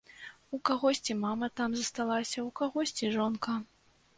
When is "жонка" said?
3.19-3.61